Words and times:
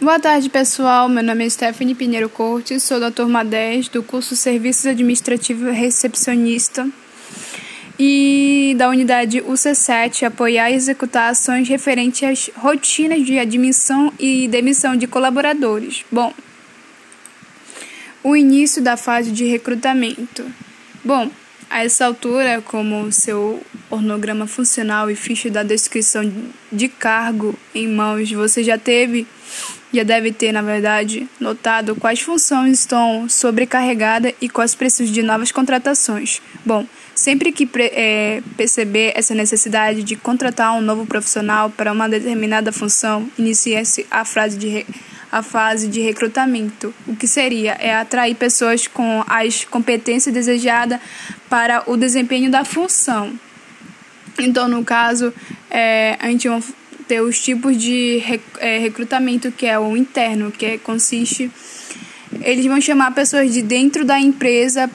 Boa 0.00 0.18
tarde, 0.18 0.48
pessoal. 0.48 1.10
Meu 1.10 1.22
nome 1.22 1.44
é 1.44 1.50
Stephanie 1.50 1.94
Pinheiro 1.94 2.30
Cortes, 2.30 2.82
sou 2.82 2.98
da 2.98 3.10
turma 3.10 3.44
10 3.44 3.90
do 3.90 4.02
curso 4.02 4.34
Serviços 4.34 4.86
Administrativos 4.86 5.76
Recepcionista 5.76 6.88
e 7.98 8.74
da 8.78 8.88
unidade 8.88 9.42
UC7 9.42 10.22
apoiar 10.22 10.70
e 10.70 10.74
executar 10.74 11.30
ações 11.30 11.68
referentes 11.68 12.22
às 12.22 12.50
rotinas 12.56 13.26
de 13.26 13.38
admissão 13.38 14.10
e 14.18 14.48
demissão 14.48 14.96
de 14.96 15.06
colaboradores. 15.06 16.02
Bom, 16.10 16.32
o 18.24 18.34
início 18.34 18.80
da 18.80 18.96
fase 18.96 19.30
de 19.30 19.44
recrutamento. 19.44 20.46
Bom, 21.04 21.30
a 21.68 21.84
essa 21.84 22.06
altura, 22.06 22.62
como 22.62 23.12
seu 23.12 23.62
ornograma 23.90 24.46
funcional 24.46 25.10
e 25.10 25.14
ficha 25.14 25.50
da 25.50 25.62
descrição 25.62 26.22
de 26.72 26.88
cargo 26.88 27.54
em 27.74 27.86
mãos, 27.86 28.32
você 28.32 28.64
já 28.64 28.78
teve, 28.78 29.26
já 29.92 30.02
deve 30.02 30.32
ter, 30.32 30.52
na 30.52 30.62
verdade, 30.62 31.28
notado 31.38 31.96
quais 31.96 32.20
funções 32.20 32.80
estão 32.80 33.28
sobrecarregadas 33.28 34.32
e 34.40 34.48
quais 34.48 34.74
precisam 34.74 35.12
de 35.12 35.22
novas 35.22 35.50
contratações. 35.50 36.40
Bom, 36.64 36.86
sempre 37.14 37.52
que 37.52 37.68
é, 37.92 38.42
perceber 38.56 39.12
essa 39.16 39.34
necessidade 39.34 40.02
de 40.02 40.16
contratar 40.16 40.72
um 40.76 40.80
novo 40.80 41.06
profissional 41.06 41.70
para 41.70 41.92
uma 41.92 42.08
determinada 42.08 42.72
função, 42.72 43.28
inicie-se 43.38 44.06
a 44.10 44.24
a 45.32 45.42
fase 45.42 45.86
de 45.86 46.00
recrutamento, 46.00 46.92
o 47.06 47.14
que 47.14 47.26
seria 47.26 47.76
é 47.78 47.94
atrair 47.94 48.34
pessoas 48.34 48.88
com 48.88 49.22
as 49.28 49.64
competências 49.64 50.34
desejadas 50.34 50.98
para 51.48 51.84
o 51.86 51.96
desempenho 51.96 52.50
da 52.50 52.64
função. 52.64 53.32
Então, 54.38 54.66
no 54.66 54.84
caso, 54.84 55.32
é, 55.70 56.16
a 56.18 56.26
gente 56.28 56.48
ter 57.10 57.20
os 57.20 57.42
tipos 57.42 57.76
de 57.76 58.22
é, 58.60 58.78
recrutamento, 58.78 59.50
que 59.50 59.66
é 59.66 59.76
o 59.76 59.96
interno, 59.96 60.52
que 60.52 60.64
é, 60.64 60.78
consiste. 60.78 61.50
Eles 62.40 62.64
vão 62.66 62.80
chamar 62.80 63.12
pessoas 63.12 63.52
de 63.52 63.62
dentro 63.62 64.04
da 64.04 64.16
empresa 64.20 64.88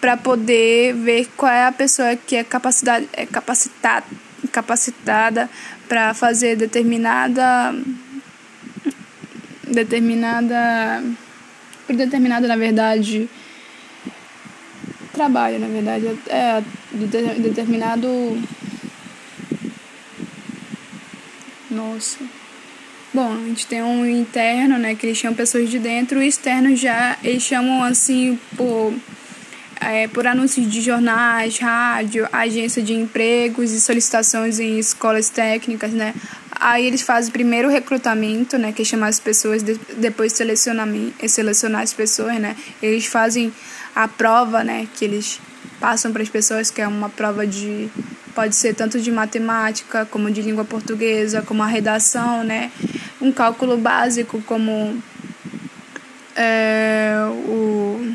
para 0.00 0.16
poder 0.16 0.92
ver 0.94 1.28
qual 1.36 1.52
é 1.52 1.66
a 1.66 1.70
pessoa 1.70 2.16
que 2.16 2.34
é, 2.34 2.42
capacidade, 2.42 3.08
é 3.12 3.24
capacitada, 3.26 4.04
capacitada 4.50 5.48
para 5.88 6.12
fazer 6.14 6.56
determinada 6.56 7.76
determinada 9.68 11.04
determinada 11.88 12.48
na 12.48 12.56
verdade 12.56 13.28
trabalho 15.12 15.60
na 15.60 15.68
verdade 15.68 16.06
é 16.28 16.60
determinado 17.38 18.08
nossa 21.70 22.18
bom 23.12 23.32
a 23.32 23.46
gente 23.48 23.66
tem 23.66 23.82
um 23.82 24.06
interno 24.06 24.78
né 24.78 24.94
que 24.94 25.06
eles 25.06 25.18
chamam 25.18 25.36
pessoas 25.36 25.70
de 25.70 25.78
dentro 25.78 26.18
o 26.18 26.22
externo 26.22 26.74
já 26.76 27.16
eles 27.22 27.42
chamam 27.42 27.82
assim 27.82 28.38
por 28.56 28.94
é, 29.80 30.06
por 30.08 30.26
anúncios 30.26 30.70
de 30.70 30.82
jornais, 30.82 31.58
rádio, 31.58 32.28
agência 32.30 32.82
de 32.82 32.92
empregos 32.92 33.72
e 33.72 33.80
solicitações 33.80 34.60
em 34.60 34.78
escolas 34.78 35.30
técnicas, 35.30 35.90
né? 35.92 36.14
Aí 36.50 36.84
eles 36.84 37.00
fazem 37.00 37.32
primeiro 37.32 37.68
o 37.68 37.70
recrutamento, 37.70 38.58
né, 38.58 38.70
que 38.70 38.82
é 38.82 38.84
chamar 38.84 39.08
as 39.08 39.18
pessoas, 39.18 39.62
depois 39.62 40.34
selecionamento, 40.34 41.26
selecionar 41.26 41.80
as 41.80 41.94
pessoas, 41.94 42.38
né? 42.38 42.54
Eles 42.82 43.06
fazem 43.06 43.50
a 43.96 44.06
prova, 44.06 44.62
né, 44.62 44.86
que 44.94 45.06
eles 45.06 45.40
passam 45.80 46.12
para 46.12 46.22
as 46.22 46.28
pessoas, 46.28 46.70
que 46.70 46.82
é 46.82 46.86
uma 46.86 47.08
prova 47.08 47.46
de 47.46 47.88
pode 48.34 48.54
ser 48.56 48.74
tanto 48.74 49.00
de 49.00 49.10
matemática, 49.10 50.06
como 50.06 50.30
de 50.30 50.42
língua 50.42 50.64
portuguesa, 50.64 51.42
como 51.42 51.62
a 51.62 51.66
redação, 51.66 52.44
né? 52.44 52.70
Um 53.20 53.32
cálculo 53.32 53.76
básico 53.76 54.42
como 54.46 55.02
é, 56.36 57.16
o 57.46 58.14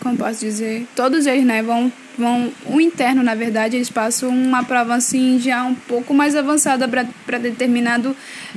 como 0.00 0.18
posso 0.18 0.40
dizer, 0.40 0.86
todos 0.94 1.26
eles, 1.26 1.46
né, 1.46 1.62
vão 1.62 1.90
vão 2.16 2.52
o 2.66 2.80
interno, 2.80 3.22
na 3.22 3.34
verdade, 3.34 3.76
eles 3.76 3.90
passam 3.90 4.28
uma 4.28 4.62
prova 4.62 4.94
assim 4.94 5.40
já 5.40 5.64
um 5.64 5.74
pouco 5.74 6.14
mais 6.14 6.36
avançada 6.36 6.86
para 6.88 7.38
determinado 7.38 8.16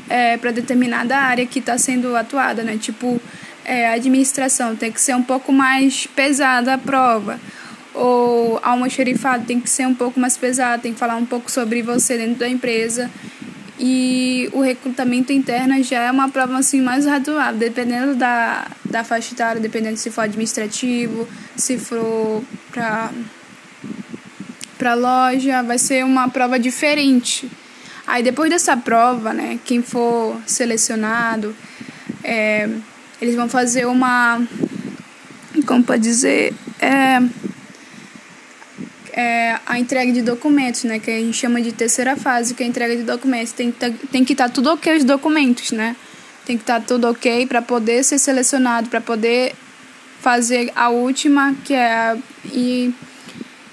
é, 0.09 0.37
para 0.37 0.51
determinada 0.51 1.17
área 1.17 1.45
que 1.45 1.59
está 1.59 1.77
sendo 1.77 2.15
atuada, 2.15 2.63
né? 2.63 2.77
Tipo, 2.77 3.19
é, 3.65 3.89
administração 3.89 4.75
tem 4.75 4.91
que 4.91 5.01
ser 5.01 5.15
um 5.15 5.23
pouco 5.23 5.51
mais 5.51 6.05
pesada 6.07 6.73
a 6.73 6.77
prova. 6.77 7.39
Ou 7.97 8.59
almoxerifado 8.61 9.45
tem 9.45 9.59
que 9.59 9.69
ser 9.69 9.87
um 9.87 9.95
pouco 9.95 10.19
mais 10.19 10.37
pesado, 10.37 10.83
tem 10.83 10.93
que 10.93 10.99
falar 10.99 11.15
um 11.15 11.25
pouco 11.25 11.51
sobre 11.51 11.81
você 11.81 12.17
dentro 12.17 12.35
da 12.35 12.47
empresa. 12.47 13.09
E 13.79 14.49
o 14.53 14.61
recrutamento 14.61 15.31
interno 15.31 15.81
já 15.83 16.03
é 16.03 16.11
uma 16.11 16.29
prova 16.29 16.57
assim 16.57 16.81
mais 16.81 17.05
razoável, 17.05 17.59
dependendo 17.59 18.15
da, 18.15 18.67
da 18.85 19.03
faixa 19.03 19.33
etária, 19.33 19.61
dependendo 19.61 19.97
se 19.97 20.09
for 20.09 20.21
administrativo, 20.21 21.27
se 21.55 21.77
for 21.77 22.43
para 22.71 23.11
para 24.77 24.93
loja, 24.93 25.63
vai 25.63 25.79
ser 25.79 26.05
uma 26.05 26.29
prova 26.29 26.59
diferente. 26.59 27.49
Aí 28.05 28.21
depois 28.21 28.49
dessa 28.49 28.77
prova, 28.77 29.33
né, 29.33 29.59
quem 29.65 29.81
for 29.81 30.39
selecionado, 30.45 31.55
é, 32.23 32.69
eles 33.21 33.35
vão 33.35 33.49
fazer 33.49 33.85
uma, 33.85 34.41
como 35.65 35.83
pode 35.83 36.03
dizer, 36.03 36.53
é, 36.79 37.19
é, 39.17 39.59
a 39.65 39.79
entrega 39.79 40.11
de 40.13 40.21
documentos, 40.21 40.83
né, 40.83 40.99
que 40.99 41.09
a 41.09 41.19
gente 41.19 41.35
chama 41.35 41.59
de 41.59 41.71
terceira 41.71 42.15
fase, 42.15 42.53
que 42.53 42.61
é 42.61 42.67
a 42.67 42.69
entrega 42.69 42.95
de 42.95 43.01
documentos. 43.01 43.51
Tem, 43.51 43.71
tem 43.71 44.23
que 44.23 44.33
estar 44.33 44.47
tá 44.47 44.53
tudo 44.53 44.69
ok 44.69 44.95
os 44.95 45.03
documentos, 45.03 45.71
né? 45.71 45.95
Tem 46.45 46.55
que 46.55 46.61
estar 46.61 46.79
tá 46.79 46.85
tudo 46.85 47.09
ok 47.09 47.47
para 47.47 47.59
poder 47.59 48.03
ser 48.03 48.19
selecionado, 48.19 48.89
para 48.89 49.01
poder 49.01 49.55
fazer 50.21 50.71
a 50.75 50.89
última, 50.89 51.55
que 51.65 51.73
é 51.73 52.15
e 52.45 52.93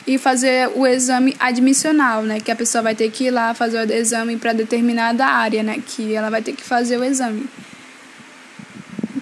e 0.07 0.19
fazer 0.19 0.71
o 0.75 0.87
exame 0.87 1.35
admissional, 1.39 2.23
né? 2.23 2.41
Que 2.41 2.51
a 2.51 2.57
pessoa 2.57 2.83
vai 2.83 2.95
ter 2.95 3.11
que 3.11 3.25
ir 3.25 3.31
lá 3.31 3.55
fazer 3.55 3.87
o 3.87 3.93
exame 3.93 4.37
para 4.37 4.53
determinada 4.53 5.27
área, 5.27 5.63
né? 5.63 5.79
Que 5.87 6.15
ela 6.15 6.31
vai 6.31 6.41
ter 6.43 6.53
que 6.53 6.63
fazer 6.63 6.99
o 6.99 7.05
exame. 7.05 7.47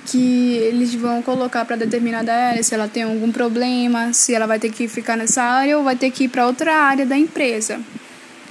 Que 0.06 0.56
eles 0.56 0.94
vão 0.94 1.22
colocar 1.22 1.64
para 1.64 1.76
determinada 1.76 2.34
área, 2.34 2.62
se 2.62 2.74
ela 2.74 2.88
tem 2.88 3.04
algum 3.04 3.30
problema, 3.30 4.12
se 4.12 4.34
ela 4.34 4.46
vai 4.46 4.58
ter 4.58 4.70
que 4.70 4.88
ficar 4.88 5.16
nessa 5.16 5.42
área 5.42 5.78
ou 5.78 5.84
vai 5.84 5.96
ter 5.96 6.10
que 6.10 6.24
ir 6.24 6.28
para 6.28 6.46
outra 6.46 6.74
área 6.74 7.06
da 7.06 7.16
empresa. 7.16 7.80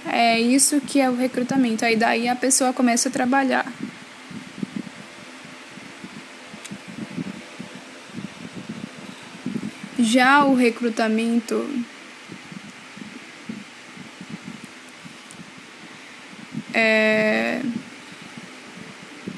É 0.06 0.40
isso 0.40 0.82
que 0.82 1.00
é 1.00 1.10
o 1.10 1.16
recrutamento. 1.16 1.86
Aí 1.86 1.96
daí 1.96 2.28
a 2.28 2.36
pessoa 2.36 2.74
começa 2.74 3.10
a 3.10 3.12
trabalhar. 3.12 3.72
Já 10.00 10.44
o 10.46 10.56
recrutamento 10.56 11.70
é, 16.74 17.31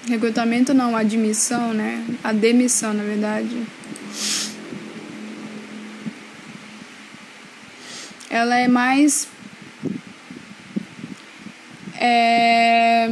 recrutamento 0.08 0.74
não, 0.74 0.96
admissão, 0.96 1.74
né? 1.74 2.04
A 2.24 2.32
demissão, 2.32 2.94
na 2.94 3.04
verdade. 3.04 3.64
Ela 8.30 8.58
é 8.58 8.68
mais 8.68 9.28
é 12.00 13.10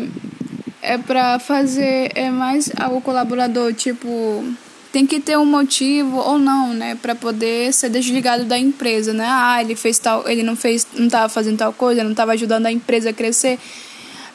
é 0.81 0.97
para 0.97 1.37
fazer 1.37 2.11
é 2.15 2.31
mais 2.31 2.71
o 2.91 2.99
colaborador 3.01 3.73
tipo 3.73 4.43
tem 4.91 5.05
que 5.05 5.19
ter 5.21 5.37
um 5.37 5.45
motivo 5.45 6.17
ou 6.17 6.37
não, 6.37 6.73
né, 6.73 6.97
para 7.01 7.15
poder 7.15 7.71
ser 7.71 7.89
desligado 7.89 8.43
da 8.43 8.57
empresa, 8.57 9.13
né? 9.13 9.25
Ah, 9.25 9.61
ele 9.61 9.73
fez 9.73 9.97
tal, 9.97 10.27
ele 10.27 10.43
não 10.43 10.55
fez, 10.55 10.85
não 10.93 11.05
estava 11.05 11.29
fazendo 11.29 11.57
tal 11.57 11.71
coisa, 11.71 12.03
não 12.03 12.11
estava 12.11 12.33
ajudando 12.33 12.65
a 12.65 12.71
empresa 12.71 13.11
a 13.11 13.13
crescer 13.13 13.57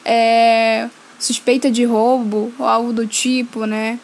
é, 0.03 0.89
suspeita 1.19 1.69
de 1.69 1.83
roubo 1.83 2.51
ou 2.57 2.65
algo 2.65 2.93
do 2.93 3.07
tipo, 3.07 3.65
né? 3.65 3.99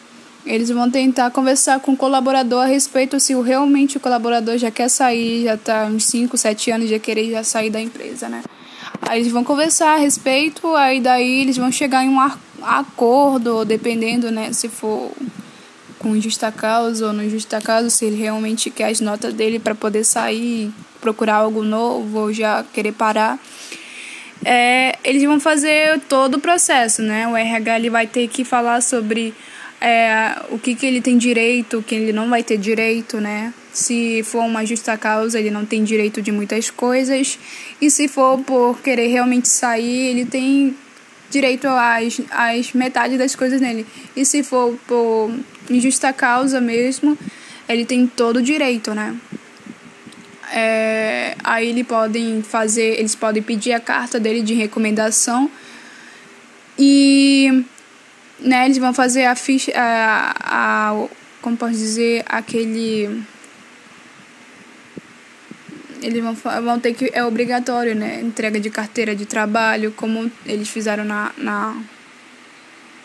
Eles 0.46 0.68
vão 0.68 0.90
tentar 0.90 1.30
conversar 1.30 1.80
com 1.80 1.92
o 1.92 1.96
colaborador 1.96 2.64
a 2.64 2.66
respeito 2.66 3.18
se 3.18 3.34
realmente 3.34 3.96
o 3.96 4.00
colaborador 4.00 4.58
já 4.58 4.70
quer 4.70 4.90
sair, 4.90 5.44
já 5.44 5.54
está 5.54 5.86
uns 5.86 6.04
5, 6.04 6.36
7 6.36 6.70
anos 6.70 6.90
já 6.90 6.98
querer 6.98 7.30
já 7.30 7.42
sair 7.42 7.70
da 7.70 7.80
empresa, 7.80 8.28
né? 8.28 8.42
Aí 9.02 9.20
eles 9.20 9.32
vão 9.32 9.42
conversar 9.42 9.94
a 9.94 9.96
respeito, 9.96 10.74
aí 10.76 11.00
daí 11.00 11.40
eles 11.40 11.56
vão 11.56 11.72
chegar 11.72 12.04
em 12.04 12.10
um 12.10 12.20
acordo, 12.62 13.64
dependendo, 13.64 14.30
né, 14.30 14.52
se 14.52 14.68
for 14.68 15.10
com 15.98 16.20
justa 16.20 16.52
causa 16.52 17.06
ou 17.06 17.12
não 17.12 17.28
justa 17.28 17.60
causa, 17.60 17.88
se 17.88 18.04
ele 18.04 18.16
realmente 18.16 18.70
quer 18.70 18.90
as 18.90 19.00
notas 19.00 19.32
dele 19.32 19.58
para 19.58 19.74
poder 19.74 20.04
sair, 20.04 20.70
procurar 21.00 21.36
algo 21.36 21.62
novo 21.62 22.18
ou 22.18 22.32
já 22.32 22.62
querer 22.74 22.92
parar 22.92 23.38
é, 24.42 24.96
eles 25.04 25.22
vão 25.22 25.38
fazer 25.38 26.00
todo 26.08 26.36
o 26.36 26.40
processo, 26.40 27.02
né? 27.02 27.28
O 27.28 27.36
RH 27.36 27.78
ele 27.78 27.90
vai 27.90 28.06
ter 28.06 28.28
que 28.28 28.44
falar 28.44 28.80
sobre 28.80 29.34
é, 29.80 30.34
o 30.50 30.58
que, 30.58 30.74
que 30.74 30.86
ele 30.86 31.00
tem 31.00 31.18
direito, 31.18 31.78
o 31.78 31.82
que 31.82 31.94
ele 31.94 32.12
não 32.12 32.28
vai 32.28 32.42
ter 32.42 32.56
direito, 32.56 33.20
né? 33.20 33.52
Se 33.72 34.22
for 34.22 34.44
uma 34.44 34.64
justa 34.64 34.96
causa, 34.96 35.38
ele 35.38 35.50
não 35.50 35.66
tem 35.66 35.84
direito 35.84 36.22
de 36.22 36.32
muitas 36.32 36.70
coisas. 36.70 37.38
E 37.80 37.90
se 37.90 38.08
for 38.08 38.38
por 38.38 38.80
querer 38.80 39.08
realmente 39.08 39.48
sair, 39.48 40.10
ele 40.10 40.24
tem 40.24 40.74
direito 41.30 41.66
às, 41.66 42.20
às 42.30 42.72
metade 42.72 43.18
das 43.18 43.34
coisas 43.34 43.60
nele. 43.60 43.84
E 44.14 44.24
se 44.24 44.42
for 44.42 44.78
por 44.86 45.30
injusta 45.68 46.12
causa 46.12 46.60
mesmo, 46.60 47.18
ele 47.68 47.84
tem 47.84 48.06
todo 48.06 48.36
o 48.36 48.42
direito, 48.42 48.94
né? 48.94 49.14
É, 50.56 51.34
aí 51.42 51.70
eles 51.70 51.84
podem 51.84 52.40
fazer, 52.42 52.98
eles 52.98 53.16
podem 53.16 53.42
pedir 53.42 53.72
a 53.72 53.80
carta 53.80 54.20
dele 54.20 54.40
de 54.40 54.54
recomendação 54.54 55.50
e 56.78 57.64
né, 58.38 58.66
eles 58.66 58.78
vão 58.78 58.94
fazer 58.94 59.24
a 59.24 59.34
ficha, 59.34 59.72
a, 59.74 60.90
a, 60.90 61.06
como 61.42 61.56
posso 61.56 61.72
dizer, 61.72 62.24
aquele 62.28 63.24
eles 66.04 66.22
vão, 66.22 66.34
vão 66.34 66.78
ter 66.78 66.92
que. 66.92 67.10
É 67.14 67.24
obrigatório, 67.24 67.94
né? 67.94 68.20
Entrega 68.20 68.60
de 68.60 68.68
carteira 68.68 69.16
de 69.16 69.24
trabalho, 69.24 69.90
como 69.92 70.30
eles 70.44 70.68
fizeram 70.68 71.04
na, 71.04 71.32
na, 71.38 71.76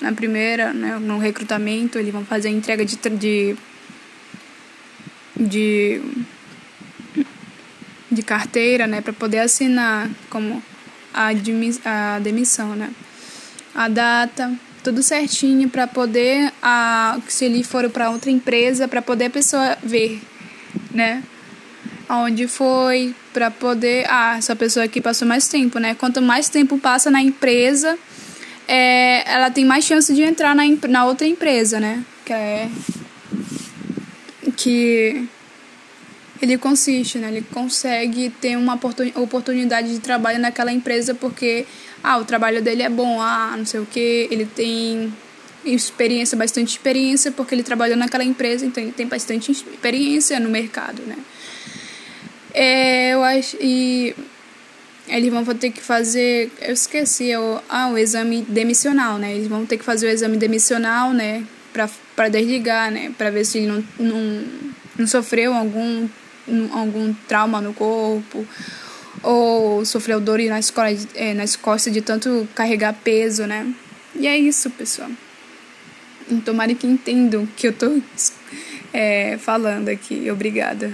na 0.02 0.12
primeira, 0.12 0.74
né? 0.74 1.00
No 1.00 1.18
recrutamento, 1.18 1.98
eles 1.98 2.12
vão 2.12 2.26
fazer 2.26 2.50
a 2.50 2.52
entrega 2.52 2.84
de. 2.84 2.98
de, 2.98 3.56
de, 5.38 6.02
de 8.12 8.22
carteira, 8.24 8.88
né? 8.88 9.02
Para 9.02 9.14
poder 9.14 9.40
assinar 9.40 10.10
como 10.30 10.62
a, 11.14 11.30
a 11.86 12.20
demissão, 12.20 12.76
né? 12.76 12.90
A 13.74 13.88
data, 13.88 14.52
tudo 14.84 15.04
certinho 15.04 15.70
para 15.70 15.88
poder, 15.88 16.52
a, 16.62 17.20
se 17.28 17.46
ele 17.46 17.64
for 17.64 17.90
para 17.90 18.10
outra 18.10 18.32
empresa, 18.32 18.88
para 18.88 19.02
poder 19.02 19.26
a 19.26 19.30
pessoa 19.30 19.78
ver, 19.84 20.22
né? 20.92 21.24
aonde 22.10 22.48
foi 22.48 23.14
para 23.32 23.52
poder 23.52 24.04
ah 24.10 24.36
essa 24.36 24.56
pessoa 24.56 24.86
aqui 24.86 25.00
passou 25.00 25.28
mais 25.28 25.48
tempo 25.48 25.78
né 25.78 25.94
quanto 25.94 26.20
mais 26.20 26.50
tempo 26.50 26.80
passa 26.80 27.12
na 27.12 27.22
empresa 27.22 27.96
é, 28.68 29.32
ela 29.32 29.52
tem 29.52 29.64
mais 29.64 29.86
chance 29.86 30.12
de 30.14 30.24
entrar 30.24 30.56
na, 30.56 30.64
na 30.90 31.06
outra 31.06 31.28
empresa 31.28 31.80
né 31.80 32.04
que 32.26 32.34
é 32.34 32.68
que 34.58 35.28
ele 36.42 36.58
consiste 36.58 37.18
né 37.18 37.28
ele 37.30 37.46
consegue 37.54 38.30
ter 38.42 38.58
uma 38.58 38.80
oportunidade 39.16 39.94
de 39.94 40.00
trabalho 40.00 40.40
naquela 40.40 40.72
empresa 40.72 41.14
porque 41.14 41.66
ah 42.04 42.18
o 42.18 42.26
trabalho 42.26 42.62
dele 42.62 42.84
é 42.84 42.90
bom 42.90 43.22
ah 43.22 43.56
não 43.58 43.66
sei 43.66 43.80
o 43.80 43.86
que 43.86 44.28
ele 44.32 44.46
tem 44.46 45.14
experiência 45.66 46.38
bastante 46.38 46.70
experiência 46.70 47.32
porque 47.32 47.54
ele 47.54 47.64
trabalhou 47.64 47.98
naquela 47.98 48.24
empresa 48.24 48.66
então 48.66 48.82
ele 48.82 48.94
tem 48.94 49.08
bastante 49.08 49.52
experiência 49.52 50.40
no 50.40 50.50
mercado 50.50 51.02
né 51.04 51.18
é, 52.54 53.14
eu 53.14 53.24
acho. 53.24 53.58
E 53.62 54.16
eles 55.08 55.32
vão 55.32 55.44
ter 55.46 55.72
que 55.72 55.82
fazer. 55.82 56.52
Eu 56.62 56.74
esqueci 56.74 57.36
o, 57.36 57.62
ah, 57.70 57.90
o 57.90 57.98
exame 57.98 58.42
demissional, 58.48 59.18
né? 59.18 59.34
Eles 59.34 59.48
vão 59.48 59.66
ter 59.66 59.78
que 59.78 59.84
fazer 59.84 60.08
o 60.08 60.10
exame 60.10 60.38
demissional, 60.38 61.14
né? 61.14 61.44
Pra 62.16 62.30
desligar, 62.30 62.92
né? 62.92 63.12
Pra 63.18 63.30
ver 63.30 63.46
se 63.46 63.60
ele 63.60 63.68
não, 63.68 63.84
não, 64.00 64.44
não 64.98 65.08
sofreu 65.08 65.54
algum, 65.54 66.08
algum 66.72 67.14
trauma 67.28 67.62
no 67.62 67.74
corpo 67.74 68.46
ou 69.22 69.84
sofreu 69.86 70.20
dor 70.20 70.40
na 70.40 70.60
escola, 70.60 70.90
é, 71.16 71.34
nas 71.34 71.56
costas 71.56 71.94
de 71.94 72.02
tanto 72.02 72.48
carregar 72.56 72.94
peso, 72.94 73.46
né? 73.46 73.72
E 74.16 74.28
é 74.28 74.38
isso, 74.38 74.70
pessoal. 74.70 75.10
Tomara 76.46 76.74
que 76.74 76.88
entendam 76.88 77.44
o 77.44 77.48
que 77.48 77.68
eu 77.68 77.74
tô 77.74 78.02
é, 78.94 79.38
falando 79.38 79.90
aqui. 79.90 80.30
Obrigada. 80.32 80.94